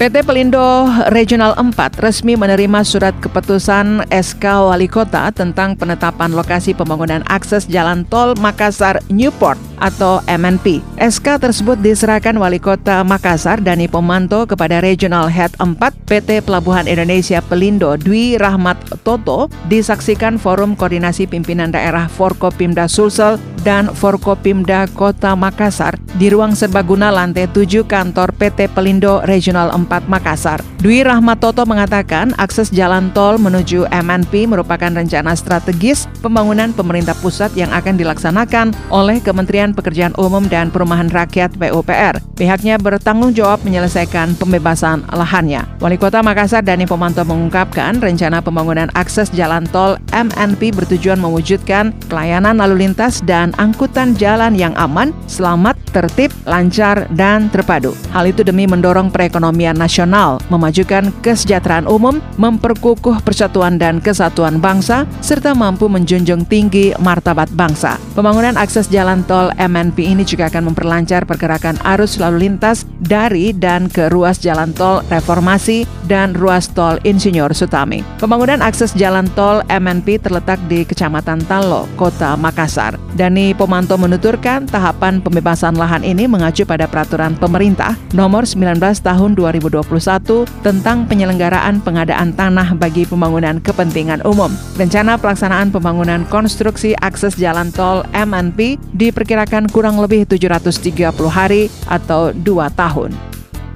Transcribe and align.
PT 0.00 0.24
Pelindo 0.24 0.88
Regional 1.12 1.52
4 1.60 1.76
resmi 2.00 2.32
menerima 2.32 2.80
surat 2.88 3.12
keputusan 3.20 4.08
SK 4.08 4.72
Wali 4.72 4.88
Kota 4.88 5.28
tentang 5.28 5.76
penetapan 5.76 6.32
lokasi 6.32 6.72
pembangunan 6.72 7.20
akses 7.28 7.68
jalan 7.68 8.08
tol 8.08 8.32
Makassar 8.40 9.04
Newport 9.12 9.60
atau 9.76 10.24
MNP. 10.24 10.80
SK 10.96 11.44
tersebut 11.44 11.76
diserahkan 11.84 12.32
Wali 12.40 12.56
Kota 12.56 13.04
Makassar 13.04 13.60
Dani 13.60 13.92
Pomanto 13.92 14.48
kepada 14.48 14.80
Regional 14.80 15.28
Head 15.28 15.52
4 15.60 15.76
PT 16.08 16.48
Pelabuhan 16.48 16.88
Indonesia 16.88 17.44
Pelindo 17.44 17.92
Dwi 18.00 18.40
Rahmat 18.40 19.04
Toto 19.04 19.52
disaksikan 19.68 20.40
Forum 20.40 20.80
Koordinasi 20.80 21.28
Pimpinan 21.28 21.76
Daerah 21.76 22.08
Forkopimda 22.08 22.88
Sulsel 22.88 23.36
dan 23.68 23.92
Forkopimda 23.92 24.88
Kota 24.96 25.36
Makassar 25.36 26.00
di 26.16 26.32
ruang 26.32 26.56
serbaguna 26.56 27.12
lantai 27.12 27.52
7 27.52 27.84
kantor 27.84 28.32
PT 28.32 28.72
Pelindo 28.72 29.20
Regional 29.28 29.68
4 29.76 29.89
Makassar. 30.06 30.62
Dwi 30.78 31.02
Rahmat 31.02 31.42
Toto 31.42 31.66
mengatakan 31.66 32.30
akses 32.38 32.70
jalan 32.70 33.10
tol 33.10 33.36
menuju 33.36 33.90
MNP 33.90 34.46
merupakan 34.46 34.94
rencana 34.94 35.34
strategis 35.34 36.06
pembangunan 36.22 36.70
pemerintah 36.70 37.18
pusat 37.18 37.50
yang 37.58 37.74
akan 37.74 37.98
dilaksanakan 37.98 38.70
oleh 38.94 39.18
Kementerian 39.18 39.74
Pekerjaan 39.74 40.14
Umum 40.14 40.46
dan 40.46 40.70
Perumahan 40.70 41.10
Rakyat 41.10 41.58
PUPR. 41.58 42.22
Pihaknya 42.38 42.80
bertanggung 42.80 43.36
jawab 43.36 43.60
menyelesaikan 43.66 44.38
pembebasan 44.40 45.04
lahannya. 45.12 45.66
Wali 45.82 46.00
Kota 46.00 46.24
Makassar 46.24 46.64
Dani 46.64 46.88
Pomanto 46.88 47.20
mengungkapkan 47.26 48.00
rencana 48.00 48.40
pembangunan 48.40 48.88
akses 48.96 49.28
jalan 49.32 49.68
tol 49.68 50.00
MNP 50.12 50.72
bertujuan 50.72 51.20
mewujudkan 51.20 51.92
pelayanan 52.08 52.60
lalu 52.60 52.88
lintas 52.88 53.20
dan 53.24 53.52
angkutan 53.60 54.16
jalan 54.16 54.56
yang 54.56 54.72
aman, 54.76 55.12
selamat, 55.28 55.76
tertib, 55.92 56.32
lancar, 56.44 57.08
dan 57.16 57.48
terpadu. 57.52 57.92
Hal 58.12 58.28
itu 58.28 58.44
demi 58.44 58.68
mendorong 58.68 59.08
perekonomian 59.08 59.79
nasional, 59.80 60.36
memajukan 60.52 61.08
kesejahteraan 61.24 61.88
umum, 61.88 62.20
memperkukuh 62.36 63.24
persatuan 63.24 63.80
dan 63.80 64.04
kesatuan 64.04 64.60
bangsa, 64.60 65.08
serta 65.24 65.56
mampu 65.56 65.88
menjunjung 65.88 66.44
tinggi 66.44 66.92
martabat 67.00 67.48
bangsa. 67.56 67.96
Pembangunan 68.12 68.60
akses 68.60 68.92
jalan 68.92 69.24
tol 69.24 69.48
MNP 69.56 70.04
ini 70.04 70.28
juga 70.28 70.52
akan 70.52 70.68
memperlancar 70.68 71.24
pergerakan 71.24 71.80
arus 71.96 72.20
lalu 72.20 72.52
lintas 72.52 72.84
dari 73.00 73.56
dan 73.56 73.88
ke 73.88 74.12
ruas 74.12 74.36
jalan 74.36 74.76
tol 74.76 75.00
Reformasi 75.08 75.88
dan 76.10 76.34
ruas 76.34 76.68
tol 76.68 77.00
Insinyur 77.06 77.54
Sutami. 77.54 78.02
Pembangunan 78.18 78.60
akses 78.60 78.92
jalan 78.98 79.30
tol 79.38 79.62
MNP 79.70 80.20
terletak 80.20 80.58
di 80.66 80.82
Kecamatan 80.82 81.46
Talo, 81.46 81.86
Kota 81.94 82.34
Makassar. 82.34 82.98
Dani 83.14 83.54
Pomanto 83.54 83.94
menuturkan 83.94 84.66
tahapan 84.66 85.22
pembebasan 85.22 85.78
lahan 85.78 86.02
ini 86.02 86.26
mengacu 86.26 86.66
pada 86.66 86.90
peraturan 86.90 87.38
pemerintah 87.38 87.94
nomor 88.10 88.42
19 88.42 88.82
tahun 89.00 89.30
2021 89.70 90.50
tentang 90.66 91.06
penyelenggaraan 91.06 91.78
pengadaan 91.78 92.34
tanah 92.34 92.74
bagi 92.74 93.06
pembangunan 93.06 93.62
kepentingan 93.62 94.26
umum. 94.26 94.50
Rencana 94.74 95.14
pelaksanaan 95.14 95.70
pembangunan 95.70 96.26
konstruksi 96.26 96.98
akses 96.98 97.38
jalan 97.38 97.70
tol 97.70 98.02
MNP 98.10 98.74
diperkirakan 98.98 99.60
akan 99.60 99.66
kurang 99.74 99.98
lebih 99.98 100.24
730 100.24 101.10
hari 101.26 101.66
atau 101.90 102.30
2 102.30 102.70
tahun. 102.78 103.10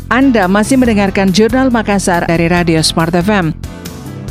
Anda 0.07 0.47
masih 0.47 0.79
mendengarkan 0.79 1.35
Jurnal 1.35 1.75
Makassar 1.75 2.31
dari 2.31 2.47
Radio 2.47 2.79
Smart 2.79 3.11
FM. 3.11 3.64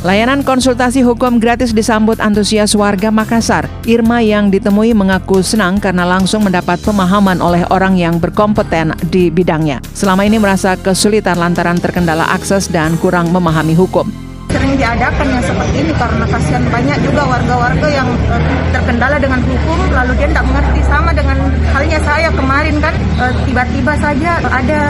Layanan 0.04 0.44
konsultasi 0.44 1.00
hukum 1.00 1.40
gratis 1.40 1.72
disambut 1.72 2.20
antusias 2.20 2.76
warga 2.76 3.08
Makassar. 3.08 3.64
Irma 3.88 4.20
yang 4.20 4.52
ditemui 4.52 4.92
mengaku 4.92 5.40
senang 5.40 5.80
karena 5.80 6.04
langsung 6.04 6.44
mendapat 6.44 6.76
pemahaman 6.84 7.40
oleh 7.40 7.64
orang 7.72 7.96
yang 7.96 8.20
berkompeten 8.20 8.92
di 9.08 9.32
bidangnya. 9.32 9.80
Selama 9.96 10.28
ini 10.28 10.36
merasa 10.36 10.76
kesulitan 10.76 11.40
lantaran 11.40 11.80
terkendala 11.80 12.28
akses 12.36 12.68
dan 12.68 13.00
kurang 13.00 13.32
memahami 13.32 13.72
hukum 13.72 14.04
sering 14.54 14.78
diadakan 14.78 15.26
yang 15.34 15.42
seperti 15.42 15.76
ini 15.82 15.92
karena 15.98 16.24
kasihan 16.30 16.64
banyak 16.70 16.98
juga 17.02 17.22
warga-warga 17.26 17.88
yang 17.90 18.08
terkendala 18.70 19.16
dengan 19.18 19.40
hukum 19.42 19.78
lalu 19.90 20.12
dia 20.14 20.28
tidak 20.30 20.46
mengerti 20.46 20.80
sama 20.86 21.10
dengan 21.10 21.36
halnya 21.74 21.98
saya 22.06 22.28
kemarin 22.30 22.76
kan 22.78 22.94
uh, 23.18 23.34
tiba-tiba 23.44 23.92
saja 23.98 24.30
ada 24.46 24.80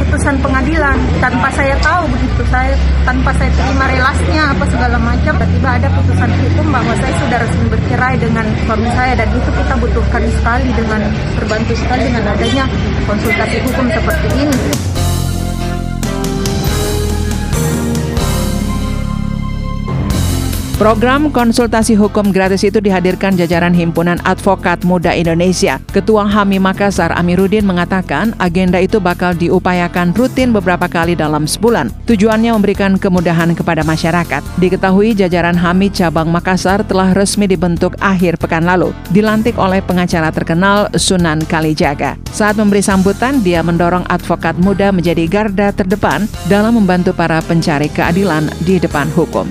putusan 0.00 0.40
pengadilan 0.40 0.96
tanpa 1.20 1.48
saya 1.52 1.76
tahu 1.84 2.08
saya 2.48 2.72
tanpa 3.04 3.30
saya 3.36 3.50
terima 3.52 3.84
relasnya 3.88 4.42
apa 4.56 4.64
segala 4.72 4.96
macam 4.96 5.32
tiba-tiba 5.36 5.68
ada 5.68 5.88
putusan 5.92 6.30
hukum 6.32 6.66
bahwa 6.72 6.94
saya 7.00 7.14
sudah 7.20 7.38
resmi 7.44 7.66
bercerai 7.68 8.14
dengan 8.16 8.46
suami 8.64 8.88
saya 8.96 9.12
dan 9.16 9.28
itu 9.28 9.50
kita 9.52 9.74
butuhkan 9.76 10.22
sekali 10.32 10.68
dengan 10.72 11.00
terbantu 11.36 11.72
sekali 11.76 12.02
dengan 12.08 12.24
adanya 12.32 12.64
konsultasi 13.04 13.56
hukum 13.68 13.86
seperti 13.92 14.28
ini. 14.48 15.07
Program 20.78 21.34
konsultasi 21.34 21.98
hukum 21.98 22.30
gratis 22.30 22.62
itu 22.62 22.78
dihadirkan 22.78 23.34
jajaran 23.34 23.74
Himpunan 23.74 24.22
Advokat 24.22 24.86
Muda 24.86 25.10
Indonesia. 25.10 25.82
Ketua 25.90 26.22
HAMI 26.22 26.62
Makassar 26.62 27.10
Amiruddin 27.18 27.66
mengatakan 27.66 28.30
agenda 28.38 28.78
itu 28.78 29.02
bakal 29.02 29.34
diupayakan 29.34 30.14
rutin 30.14 30.54
beberapa 30.54 30.86
kali 30.86 31.18
dalam 31.18 31.50
sebulan. 31.50 31.90
Tujuannya 32.06 32.54
memberikan 32.54 32.94
kemudahan 32.94 33.58
kepada 33.58 33.82
masyarakat. 33.82 34.38
Diketahui 34.62 35.18
jajaran 35.18 35.58
HAMI 35.58 35.90
Cabang 35.90 36.30
Makassar 36.30 36.86
telah 36.86 37.10
resmi 37.10 37.50
dibentuk 37.50 37.98
akhir 37.98 38.38
pekan 38.38 38.62
lalu, 38.62 38.94
dilantik 39.10 39.58
oleh 39.58 39.82
pengacara 39.82 40.30
terkenal 40.30 40.94
Sunan 40.94 41.42
Kalijaga. 41.42 42.14
Saat 42.30 42.54
memberi 42.54 42.86
sambutan, 42.86 43.42
dia 43.42 43.66
mendorong 43.66 44.06
advokat 44.06 44.54
muda 44.62 44.94
menjadi 44.94 45.26
garda 45.26 45.74
terdepan 45.74 46.30
dalam 46.46 46.78
membantu 46.78 47.10
para 47.18 47.42
pencari 47.42 47.90
keadilan 47.90 48.46
di 48.62 48.78
depan 48.78 49.10
hukum. 49.10 49.50